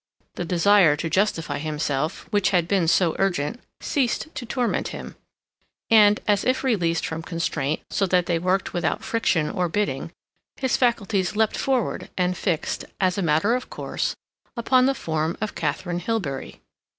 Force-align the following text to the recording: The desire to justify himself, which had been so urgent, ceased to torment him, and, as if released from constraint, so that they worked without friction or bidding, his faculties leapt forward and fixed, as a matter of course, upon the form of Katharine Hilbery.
The 0.33 0.45
desire 0.45 0.95
to 0.95 1.11
justify 1.11 1.59
himself, 1.59 2.25
which 2.31 2.49
had 2.49 2.67
been 2.67 2.87
so 2.87 3.15
urgent, 3.19 3.61
ceased 3.81 4.29
to 4.33 4.47
torment 4.47 4.87
him, 4.87 5.15
and, 5.91 6.19
as 6.27 6.43
if 6.43 6.63
released 6.63 7.05
from 7.05 7.21
constraint, 7.21 7.81
so 7.91 8.07
that 8.07 8.25
they 8.25 8.39
worked 8.39 8.73
without 8.73 9.03
friction 9.03 9.51
or 9.51 9.69
bidding, 9.69 10.11
his 10.55 10.75
faculties 10.75 11.35
leapt 11.35 11.55
forward 11.55 12.09
and 12.17 12.35
fixed, 12.35 12.83
as 12.99 13.19
a 13.19 13.21
matter 13.21 13.53
of 13.53 13.69
course, 13.69 14.15
upon 14.57 14.87
the 14.87 14.95
form 14.95 15.37
of 15.39 15.53
Katharine 15.53 15.99
Hilbery. 16.01 16.61